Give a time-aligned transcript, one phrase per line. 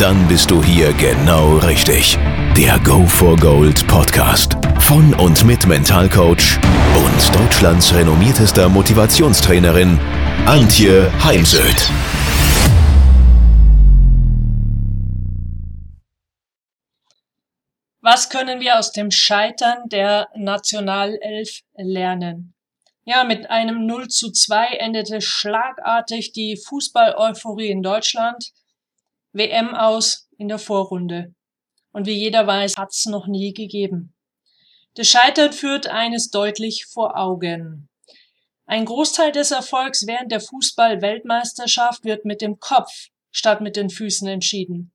[0.00, 2.16] Dann bist du hier genau richtig.
[2.56, 6.58] Der Go for Gold Podcast von und mit Mentalcoach
[6.96, 9.98] und Deutschlands renommiertester Motivationstrainerin
[10.46, 11.90] Antje Heimsöth.
[18.00, 22.54] Was können wir aus dem Scheitern der Nationalelf lernen?
[23.04, 28.52] Ja, mit einem 0 zu 2 endete schlagartig die Fußball-Euphorie in Deutschland.
[29.32, 31.34] WM aus in der Vorrunde.
[31.92, 34.14] Und wie jeder weiß, hat's noch nie gegeben.
[34.94, 37.88] Das Scheitern führt eines deutlich vor Augen.
[38.66, 44.28] Ein Großteil des Erfolgs während der Fußball-Weltmeisterschaft wird mit dem Kopf statt mit den Füßen
[44.28, 44.92] entschieden.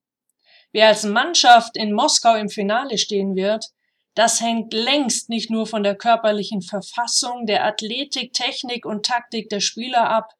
[0.71, 3.65] Wer als Mannschaft in Moskau im Finale stehen wird,
[4.13, 9.59] das hängt längst nicht nur von der körperlichen Verfassung, der Athletik, Technik und Taktik der
[9.59, 10.33] Spieler ab.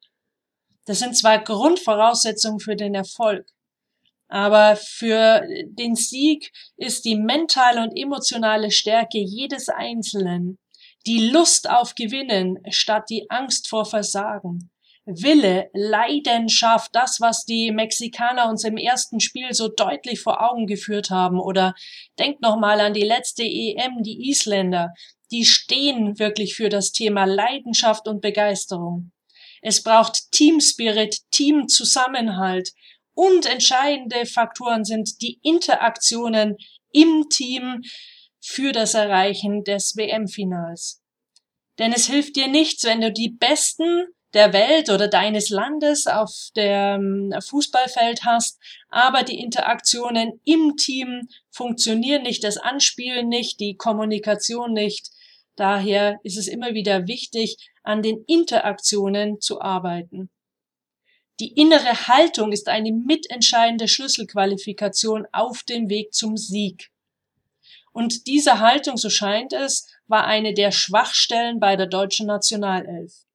[0.86, 3.46] Das sind zwar Grundvoraussetzungen für den Erfolg,
[4.28, 10.58] aber für den Sieg ist die mentale und emotionale Stärke jedes Einzelnen,
[11.06, 14.72] die Lust auf Gewinnen statt die Angst vor Versagen,
[15.06, 21.12] Wille, Leidenschaft, das, was die Mexikaner uns im ersten Spiel so deutlich vor Augen geführt
[21.12, 21.40] haben.
[21.40, 21.76] Oder
[22.18, 24.94] denkt nochmal an die letzte EM, die Isländer.
[25.32, 29.12] Die stehen wirklich für das Thema Leidenschaft und Begeisterung.
[29.62, 32.72] Es braucht Teamspirit, Teamzusammenhalt,
[33.16, 36.58] und entscheidende Faktoren sind die Interaktionen
[36.92, 37.82] im Team
[38.40, 41.02] für das Erreichen des WM-Finals.
[41.80, 46.32] Denn es hilft dir nichts, wenn du die Besten der Welt oder deines Landes auf
[46.56, 48.60] dem Fußballfeld hast,
[48.90, 55.10] aber die Interaktionen im Team funktionieren nicht, das Anspielen nicht, die Kommunikation nicht.
[55.56, 60.30] Daher ist es immer wieder wichtig, an den Interaktionen zu arbeiten.
[61.40, 66.92] Die innere Haltung ist eine mitentscheidende Schlüsselqualifikation auf dem Weg zum Sieg.
[67.92, 73.26] Und diese Haltung, so scheint es, war eine der Schwachstellen bei der deutschen Nationalelf.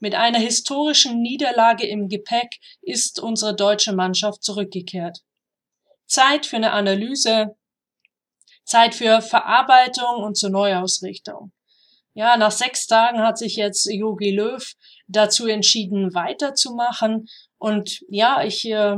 [0.00, 5.24] Mit einer historischen Niederlage im Gepäck ist unsere deutsche Mannschaft zurückgekehrt.
[6.06, 7.56] Zeit für eine Analyse,
[8.64, 11.52] Zeit für Verarbeitung und zur Neuausrichtung.
[12.14, 14.74] Ja, nach sechs Tagen hat sich jetzt Yogi Löw
[15.08, 17.28] dazu entschieden, weiterzumachen.
[17.58, 18.96] Und ja, ich äh,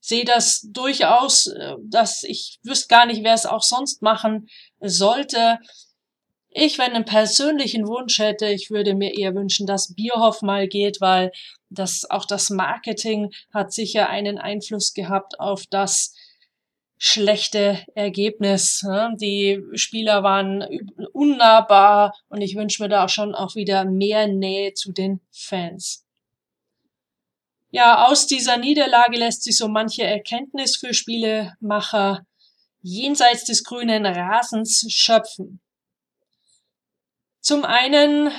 [0.00, 4.48] sehe das durchaus, äh, dass ich wüsste gar nicht, wer es auch sonst machen
[4.80, 5.58] sollte.
[6.50, 11.00] Ich, wenn einen persönlichen Wunsch hätte, ich würde mir eher wünschen, dass Bierhoff mal geht,
[11.00, 11.30] weil
[11.70, 16.14] das auch das Marketing hat sicher einen Einfluss gehabt auf das
[17.04, 18.84] schlechte Ergebnis.
[18.84, 19.16] Ne?
[19.20, 20.64] Die Spieler waren
[21.12, 26.06] unnahbar und ich wünsche mir da auch schon auch wieder mehr Nähe zu den Fans.
[27.70, 32.24] Ja, aus dieser Niederlage lässt sich so manche Erkenntnis für Spielemacher
[32.82, 35.60] jenseits des grünen Rasens schöpfen.
[37.40, 38.30] Zum einen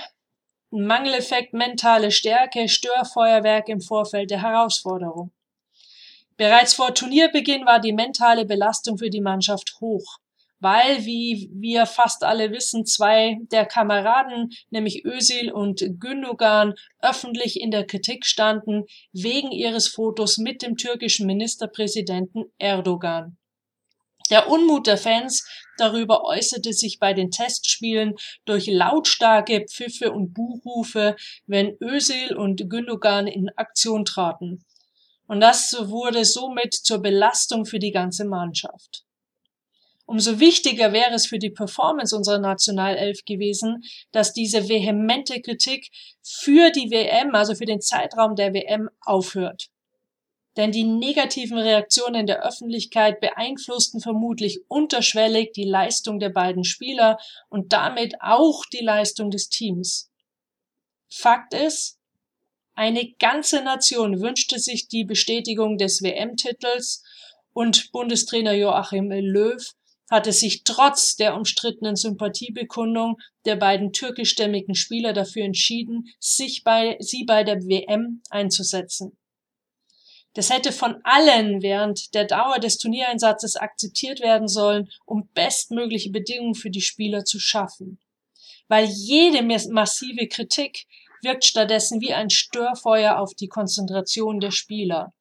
[0.69, 5.32] Mangeleffekt mentale Stärke, Störfeuerwerk im Vorfeld der Herausforderung.
[6.37, 10.17] Bereits vor Turnierbeginn war die mentale Belastung für die Mannschaft hoch,
[10.59, 17.69] weil, wie wir fast alle wissen, zwei der Kameraden, nämlich Özil und Gündogan, öffentlich in
[17.69, 23.37] der Kritik standen wegen ihres Fotos mit dem türkischen Ministerpräsidenten Erdogan.
[24.29, 25.45] Der Unmut der Fans
[25.77, 28.15] darüber äußerte sich bei den Testspielen
[28.45, 31.15] durch lautstarke Pfiffe und Buchrufe,
[31.45, 34.63] wenn Özil und Gündogan in Aktion traten.
[35.27, 39.05] Und das wurde somit zur Belastung für die ganze Mannschaft.
[40.05, 45.89] Umso wichtiger wäre es für die Performance unserer Nationalelf gewesen, dass diese vehemente Kritik
[46.21, 49.69] für die WM, also für den Zeitraum der WM, aufhört.
[50.57, 57.17] Denn die negativen Reaktionen der Öffentlichkeit beeinflussten vermutlich unterschwellig die Leistung der beiden Spieler
[57.49, 60.11] und damit auch die Leistung des Teams.
[61.09, 61.97] Fakt ist,
[62.75, 67.03] eine ganze Nation wünschte sich die Bestätigung des WM-Titels
[67.53, 69.63] und Bundestrainer Joachim Löw
[70.09, 77.23] hatte sich trotz der umstrittenen Sympathiebekundung der beiden türkischstämmigen Spieler dafür entschieden, sich bei, sie
[77.25, 79.17] bei der WM einzusetzen.
[80.33, 86.55] Das hätte von allen während der Dauer des Turniereinsatzes akzeptiert werden sollen, um bestmögliche Bedingungen
[86.55, 87.99] für die Spieler zu schaffen.
[88.67, 90.87] Weil jede massive Kritik
[91.23, 95.13] wirkt stattdessen wie ein Störfeuer auf die Konzentration der Spieler.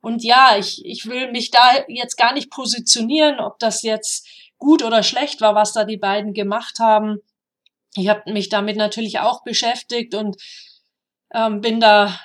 [0.00, 4.28] Und ja, ich, ich will mich da jetzt gar nicht positionieren, ob das jetzt
[4.58, 7.20] gut oder schlecht war, was da die beiden gemacht haben.
[7.96, 10.36] Ich habe mich damit natürlich auch beschäftigt und
[11.32, 12.18] ähm, bin da,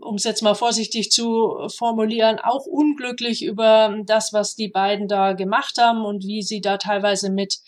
[0.00, 5.32] um es jetzt mal vorsichtig zu formulieren, auch unglücklich über das, was die beiden da
[5.32, 7.58] gemacht haben und wie sie da teilweise mit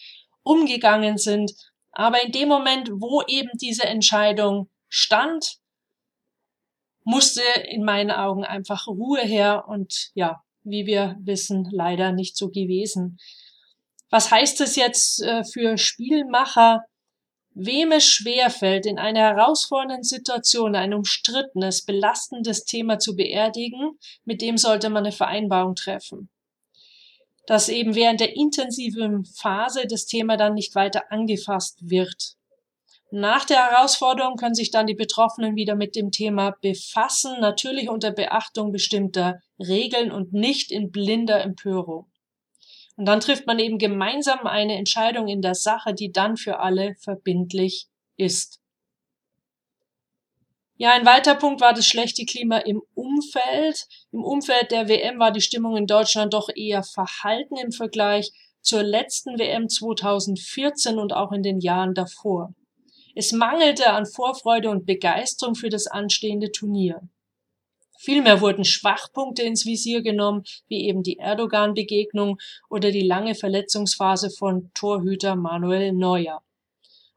[0.43, 1.53] umgegangen sind.
[1.95, 5.59] Aber in dem Moment, wo eben diese Entscheidung stand,
[7.05, 12.49] musste in meinen Augen einfach Ruhe her und ja, wie wir wissen, leider nicht so
[12.49, 13.19] gewesen.
[14.11, 16.85] Was heißt es jetzt äh, für Spielmacher?
[17.57, 24.57] Wem es schwerfällt, in einer herausfordernden Situation ein umstrittenes, belastendes Thema zu beerdigen, mit dem
[24.57, 26.31] sollte man eine Vereinbarung treffen.
[27.47, 32.37] Dass eben während der intensiven Phase das Thema dann nicht weiter angefasst wird.
[33.11, 38.11] Nach der Herausforderung können sich dann die Betroffenen wieder mit dem Thema befassen, natürlich unter
[38.11, 42.11] Beachtung bestimmter Regeln und nicht in blinder Empörung.
[42.97, 46.97] Und dann trifft man eben gemeinsam eine Entscheidung in der Sache, die dann für alle
[46.97, 47.87] verbindlich
[48.17, 48.61] ist.
[50.77, 53.87] Ja, ein weiter Punkt war das schlechte Klima im Umfeld.
[54.11, 58.83] Im Umfeld der WM war die Stimmung in Deutschland doch eher verhalten im Vergleich zur
[58.83, 62.55] letzten WM 2014 und auch in den Jahren davor.
[63.15, 67.01] Es mangelte an Vorfreude und Begeisterung für das anstehende Turnier.
[67.97, 72.39] Vielmehr wurden Schwachpunkte ins Visier genommen, wie eben die Erdogan-Begegnung
[72.69, 76.43] oder die lange Verletzungsphase von Torhüter Manuel Neuer.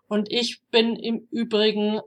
[0.07, 1.99] Und ich bin im Übrigen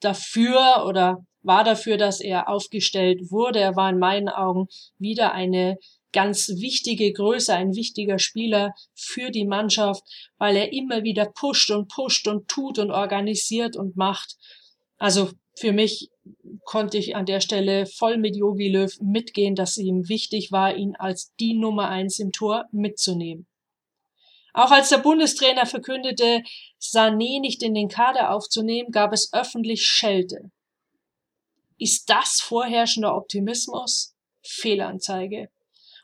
[0.00, 3.60] dafür oder war dafür, dass er aufgestellt wurde.
[3.60, 4.66] Er war in meinen Augen
[4.98, 5.76] wieder eine
[6.12, 10.02] ganz wichtige Größe, ein wichtiger Spieler für die Mannschaft,
[10.38, 14.36] weil er immer wieder pusht und pusht und tut und organisiert und macht.
[14.98, 16.10] Also für mich
[16.64, 20.96] konnte ich an der Stelle voll mit Yogi Löw mitgehen, dass ihm wichtig war, ihn
[20.96, 23.46] als die Nummer eins im Tor mitzunehmen.
[24.56, 26.42] Auch als der Bundestrainer verkündete,
[26.80, 30.50] Sané nicht in den Kader aufzunehmen, gab es öffentlich Schelte.
[31.76, 34.14] Ist das vorherrschender Optimismus?
[34.42, 35.50] Fehlanzeige.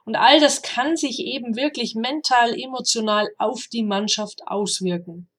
[0.04, 5.30] Und all das kann sich eben wirklich mental, emotional auf die Mannschaft auswirken.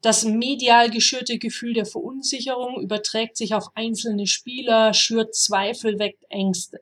[0.00, 6.80] Das medial geschürte Gefühl der Verunsicherung überträgt sich auf einzelne Spieler, schürt Zweifel, weckt Ängste.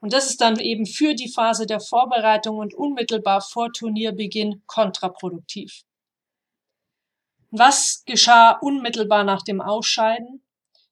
[0.00, 5.82] Und das ist dann eben für die Phase der Vorbereitung und unmittelbar vor Turnierbeginn kontraproduktiv.
[7.50, 10.44] Was geschah unmittelbar nach dem Ausscheiden?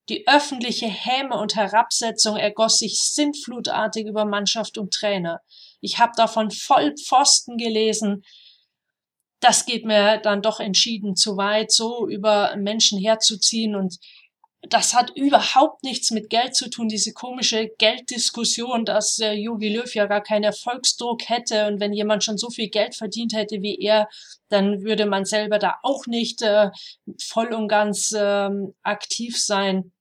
[0.09, 5.41] Die öffentliche Häme und Herabsetzung ergoss sich sintflutartig über Mannschaft und Trainer.
[5.81, 8.25] Ich habe davon voll Pfosten gelesen.
[9.41, 13.99] Das geht mir dann doch entschieden zu weit, so über Menschen herzuziehen und
[14.69, 19.93] das hat überhaupt nichts mit Geld zu tun, diese komische Gelddiskussion, dass äh, Jogi Löw
[19.95, 23.79] ja gar keinen Erfolgsdruck hätte und wenn jemand schon so viel Geld verdient hätte wie
[23.81, 24.09] er,
[24.49, 26.71] dann würde man selber da auch nicht äh,
[27.23, 29.93] voll und ganz ähm, aktiv sein.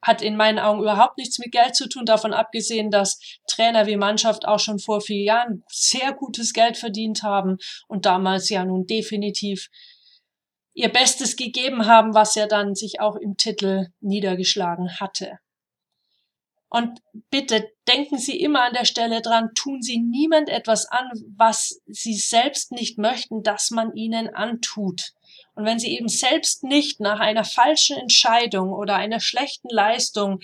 [0.00, 3.18] Hat in meinen Augen überhaupt nichts mit Geld zu tun, davon abgesehen, dass
[3.48, 7.58] Trainer wie Mannschaft auch schon vor vier Jahren sehr gutes Geld verdient haben
[7.88, 9.68] und damals ja nun definitiv
[10.78, 15.40] ihr Bestes gegeben haben, was ja dann sich auch im Titel niedergeschlagen hatte.
[16.68, 21.80] Und bitte denken Sie immer an der Stelle dran, tun Sie niemand etwas an, was
[21.86, 25.14] Sie selbst nicht möchten, dass man Ihnen antut.
[25.56, 30.38] Und wenn sie eben selbst nicht nach einer falschen Entscheidung oder einer schlechten Leistung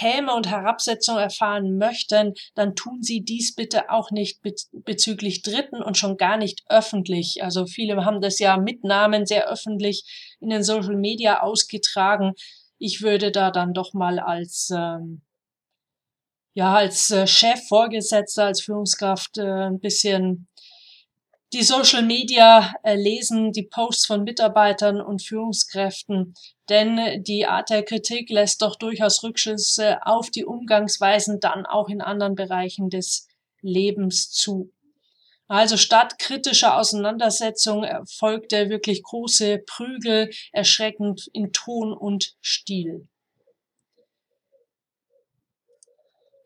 [0.00, 4.40] Häme und Herabsetzung erfahren möchten, dann tun sie dies bitte auch nicht
[4.72, 7.42] bezüglich Dritten und schon gar nicht öffentlich.
[7.42, 12.32] Also viele haben das ja mit Namen sehr öffentlich in den Social Media ausgetragen.
[12.78, 15.22] Ich würde da dann doch mal als ähm,
[16.54, 20.48] ja als äh, Chef, Vorgesetzter, als Führungskraft äh, ein bisschen
[21.52, 26.34] die Social Media äh, lesen, die Posts von Mitarbeitern und Führungskräften,
[26.68, 32.00] denn die Art der Kritik lässt doch durchaus Rückschlüsse auf die Umgangsweisen dann auch in
[32.00, 33.26] anderen Bereichen des
[33.62, 34.70] Lebens zu.
[35.48, 43.08] Also statt kritischer Auseinandersetzung erfolgte wirklich große Prügel, erschreckend in Ton und Stil.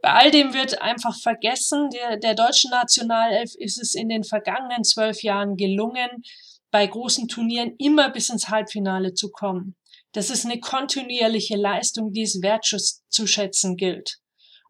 [0.05, 4.85] Bei all dem wird einfach vergessen, der, der deutschen Nationalelf ist es in den vergangenen
[4.85, 6.23] zwölf Jahren gelungen,
[6.71, 9.77] bei großen Turnieren immer bis ins Halbfinale zu kommen.
[10.13, 14.19] Das ist eine kontinuierliche Leistung, die es wertzuschätzen gilt.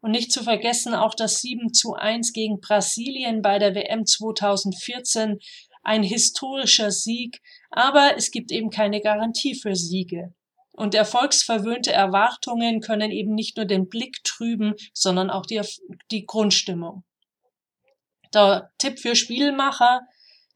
[0.01, 5.39] Und nicht zu vergessen auch das 7 zu 1 gegen Brasilien bei der WM 2014
[5.83, 10.33] ein historischer Sieg, aber es gibt eben keine Garantie für Siege.
[10.75, 15.61] Und erfolgsverwöhnte Erwartungen können eben nicht nur den Blick trüben, sondern auch die,
[16.11, 17.05] die Grundstimmung.
[18.33, 20.01] Der Tipp für Spielmacher,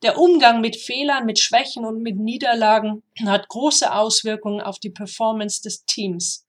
[0.01, 5.61] der Umgang mit Fehlern, mit Schwächen und mit Niederlagen hat große Auswirkungen auf die Performance
[5.61, 6.45] des Teams.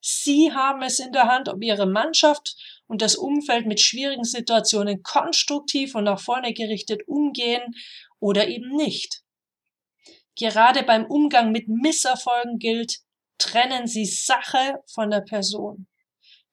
[0.00, 2.56] Sie haben es in der Hand, ob Ihre Mannschaft
[2.88, 7.74] und das Umfeld mit schwierigen Situationen konstruktiv und nach vorne gerichtet umgehen
[8.18, 9.22] oder eben nicht.
[10.38, 13.00] Gerade beim Umgang mit Misserfolgen gilt,
[13.38, 15.88] trennen Sie Sache von der Person.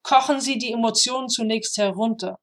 [0.02, 2.40] Kochen Sie die Emotionen zunächst herunter.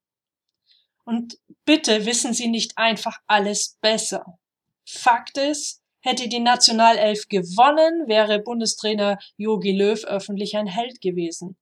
[1.03, 4.39] Und bitte wissen Sie nicht einfach alles besser.
[4.88, 11.57] Fakt ist, hätte die Nationalelf gewonnen, wäre Bundestrainer Jogi Löw öffentlich ein Held gewesen.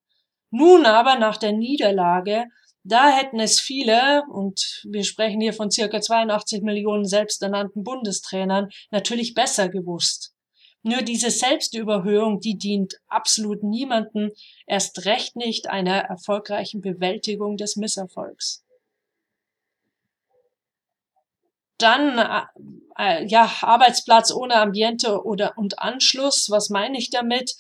[0.52, 2.46] Nun aber nach der Niederlage,
[2.84, 9.34] da hätten es viele, und wir sprechen hier von circa 82 Millionen selbsternannten Bundestrainern, natürlich
[9.34, 10.34] besser gewusst.
[10.84, 14.32] Nur diese Selbstüberhöhung, die dient absolut niemanden,
[14.66, 18.64] erst recht nicht einer erfolgreichen Bewältigung des Misserfolgs.
[21.78, 26.50] Dann äh, äh ja Arbeitsplatz ohne Ambiente oder und Anschluss.
[26.50, 27.56] Was meine ich damit?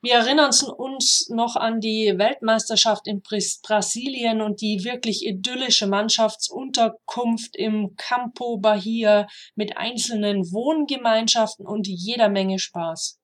[0.00, 7.96] Wir erinnern uns noch an die Weltmeisterschaft in Brasilien und die wirklich idyllische Mannschaftsunterkunft im
[7.96, 9.26] Campo Bahia
[9.56, 13.18] mit einzelnen Wohngemeinschaften und jeder Menge Spaß.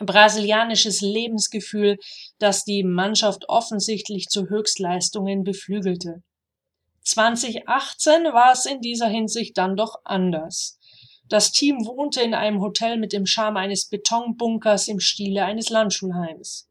[0.00, 1.98] Brasilianisches Lebensgefühl,
[2.40, 6.22] das die Mannschaft offensichtlich zu Höchstleistungen beflügelte.
[7.02, 10.78] 2018 war es in dieser Hinsicht dann doch anders.
[11.28, 16.68] Das Team wohnte in einem Hotel mit dem Charme eines Betonbunkers im Stile eines Landschulheims.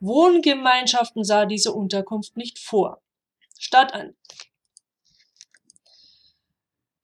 [0.00, 3.00] Wohngemeinschaften sah diese Unterkunft nicht vor.
[3.58, 4.14] Statt an,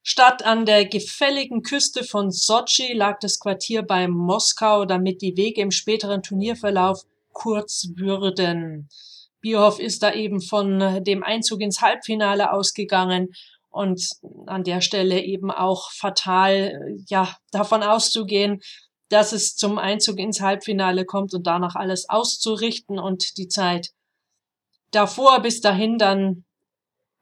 [0.07, 5.63] Statt an der gefälligen Küste von Sochi lag das Quartier bei Moskau, damit die Wege
[5.63, 8.89] im späteren Turnierverlauf kurz würden.
[9.41, 13.35] Bierhoff ist da eben von dem Einzug ins Halbfinale ausgegangen
[13.75, 14.01] und
[14.47, 18.61] an der Stelle eben auch fatal, ja, davon auszugehen,
[19.09, 23.91] dass es zum Einzug ins Halbfinale kommt und danach alles auszurichten und die Zeit
[24.93, 26.45] davor bis dahin dann,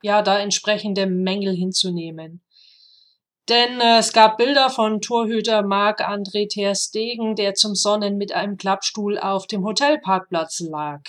[0.03, 2.45] ja, da entsprechende Mängel hinzunehmen.
[3.49, 8.57] Denn äh, es gab Bilder von Torhüter Marc-André Ter Stegen, der zum Sonnen mit einem
[8.57, 11.01] Klappstuhl auf dem Hotelparkplatz lag.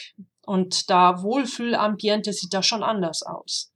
[0.46, 3.73] Und da Wohlfühlambiente sieht das schon anders aus.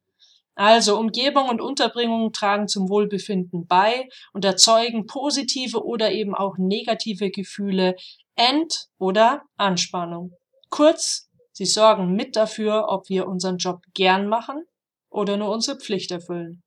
[0.58, 7.30] Also Umgebung und Unterbringung tragen zum Wohlbefinden bei und erzeugen positive oder eben auch negative
[7.30, 7.96] Gefühle,
[8.36, 10.32] Ent- oder Anspannung.
[10.72, 14.66] Kurz, sie sorgen mit dafür, ob wir unseren Job gern machen
[15.12, 16.64] oder nur unsere Pflicht erfüllen.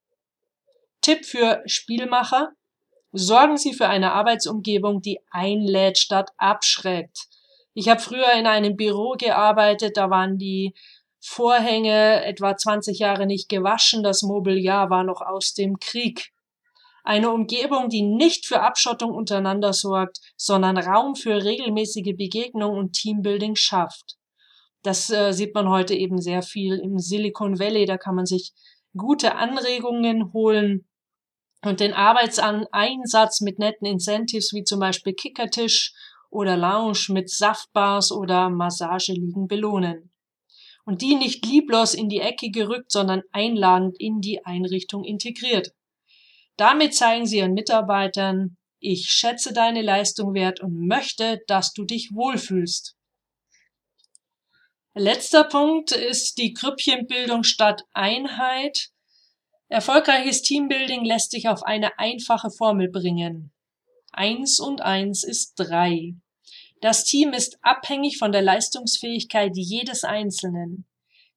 [1.01, 2.53] Tipp für Spielmacher.
[3.11, 7.27] Sorgen Sie für eine Arbeitsumgebung, die einlädt statt abschreckt.
[7.75, 10.75] Ich habe früher in einem Büro gearbeitet, da waren die
[11.23, 16.33] Vorhänge etwa 20 Jahre nicht gewaschen, das Mobiliar war noch aus dem Krieg.
[17.05, 23.55] Eine Umgebung, die nicht für Abschottung untereinander sorgt, sondern Raum für regelmäßige Begegnung und Teambuilding
[23.55, 24.17] schafft.
[24.83, 28.53] Das äh, sieht man heute eben sehr viel im Silicon Valley, da kann man sich
[28.97, 30.89] gute Anregungen holen
[31.63, 35.93] und den Arbeitseinsatz mit netten Incentives wie zum Beispiel Kickertisch
[36.31, 40.10] oder Lounge mit Saftbars oder Massageliegen belohnen
[40.85, 45.73] und die nicht lieblos in die Ecke gerückt, sondern einladend in die Einrichtung integriert.
[46.57, 52.15] Damit zeigen sie ihren Mitarbeitern, ich schätze deine Leistung wert und möchte, dass du dich
[52.15, 52.97] wohlfühlst.
[54.95, 58.89] Letzter Punkt ist die Grüppchenbildung statt Einheit.
[59.69, 63.53] Erfolgreiches Teambuilding lässt sich auf eine einfache Formel bringen.
[64.13, 66.15] Eins und eins ist drei.
[66.81, 70.87] Das Team ist abhängig von der Leistungsfähigkeit jedes Einzelnen.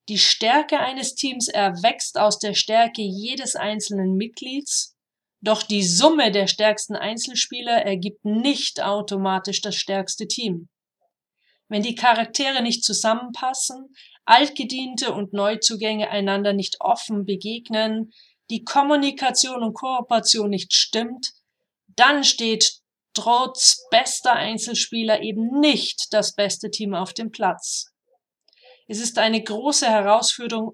[0.09, 4.97] Die Stärke eines Teams erwächst aus der Stärke jedes einzelnen Mitglieds,
[5.41, 10.69] doch die Summe der stärksten Einzelspieler ergibt nicht automatisch das stärkste Team.
[11.67, 13.93] Wenn die Charaktere nicht zusammenpassen,
[14.25, 18.11] Altgediente und Neuzugänge einander nicht offen begegnen,
[18.49, 21.33] die Kommunikation und Kooperation nicht stimmt,
[21.87, 22.82] dann steht
[23.13, 27.93] trotz bester Einzelspieler eben nicht das beste Team auf dem Platz.
[28.87, 30.73] Es ist eine große Herausforderung,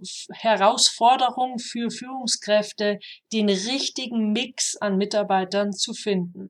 [1.60, 2.98] für Führungskräfte,
[3.31, 6.50] den richtigen Mix an Mitarbeitern zu finden.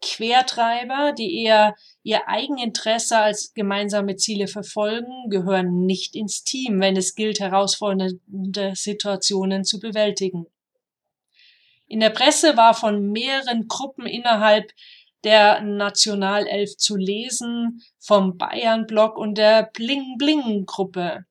[0.00, 7.14] Quertreiber, die eher ihr Eigeninteresse als gemeinsame Ziele verfolgen, gehören nicht ins Team, wenn es
[7.14, 10.46] gilt, herausfordernde Situationen zu bewältigen.
[11.94, 14.72] In der Presse war von mehreren Gruppen innerhalb
[15.22, 21.24] der Nationalelf zu lesen, vom Bayern-Block und der Bling-Bling-Gruppe.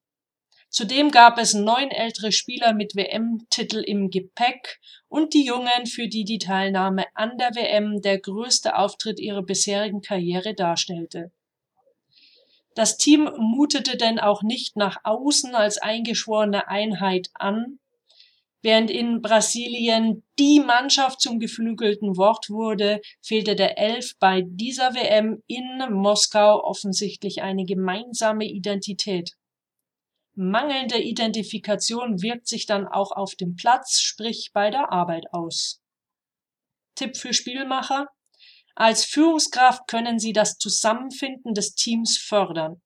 [0.70, 4.80] Zudem gab es neun ältere Spieler mit WM-Titel im Gepäck
[5.10, 10.00] und die Jungen, für die die Teilnahme an der WM der größte Auftritt ihrer bisherigen
[10.00, 11.34] Karriere darstellte.
[12.74, 17.80] Das Team mutete denn auch nicht nach außen als eingeschworene Einheit an,
[18.64, 25.44] Während in Brasilien die Mannschaft zum geflügelten Wort wurde, fehlte der Elf bei dieser WM
[25.48, 29.32] in Moskau offensichtlich eine gemeinsame Identität.
[30.36, 35.82] Mangelnde Identifikation wirkt sich dann auch auf dem Platz, sprich bei der Arbeit aus.
[36.96, 38.08] Tipp für Spielmacher.
[38.76, 42.82] Als Führungskraft können Sie das Zusammenfinden des Teams fördern.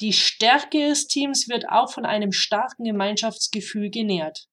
[0.00, 4.46] Die Stärke des Teams wird auch von einem starken Gemeinschaftsgefühl genährt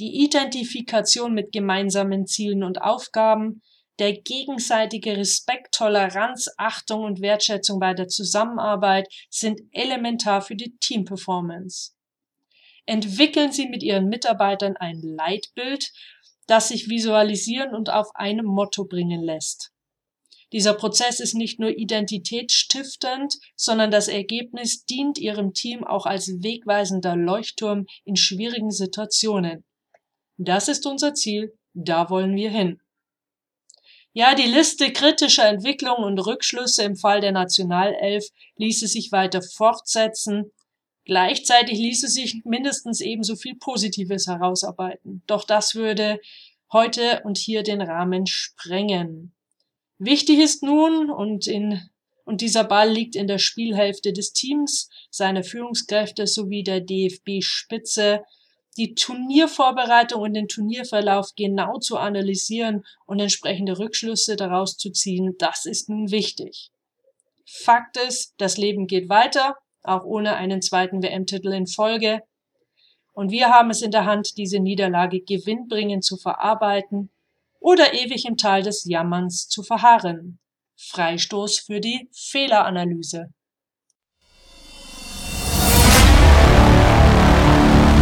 [0.00, 3.60] die Identifikation mit gemeinsamen Zielen und Aufgaben,
[3.98, 11.92] der gegenseitige Respekt, Toleranz, Achtung und Wertschätzung bei der Zusammenarbeit sind elementar für die Teamperformance.
[12.86, 15.92] Entwickeln Sie mit Ihren Mitarbeitern ein Leitbild,
[16.46, 19.70] das sich visualisieren und auf einem Motto bringen lässt.
[20.50, 27.16] Dieser Prozess ist nicht nur identitätsstiftend, sondern das Ergebnis dient Ihrem Team auch als wegweisender
[27.16, 29.64] Leuchtturm in schwierigen Situationen.
[30.42, 32.80] Das ist unser Ziel, da wollen wir hin.
[34.14, 40.50] Ja, die Liste kritischer Entwicklungen und Rückschlüsse im Fall der Nationalelf ließe sich weiter fortsetzen.
[41.04, 45.22] Gleichzeitig ließe sich mindestens ebenso viel Positives herausarbeiten.
[45.26, 46.18] Doch das würde
[46.72, 49.34] heute und hier den Rahmen sprengen.
[49.98, 51.90] Wichtig ist nun, und in
[52.24, 58.22] und dieser Ball liegt in der Spielhälfte des Teams, seine Führungskräfte sowie der DFB-Spitze,
[58.76, 65.66] die Turniervorbereitung und den Turnierverlauf genau zu analysieren und entsprechende Rückschlüsse daraus zu ziehen, das
[65.66, 66.70] ist nun wichtig.
[67.46, 72.22] Fakt ist, das Leben geht weiter, auch ohne einen zweiten WM-Titel in Folge.
[73.12, 77.10] Und wir haben es in der Hand, diese Niederlage gewinnbringend zu verarbeiten
[77.58, 80.38] oder ewig im Tal des Jammerns zu verharren.
[80.76, 83.34] Freistoß für die Fehleranalyse.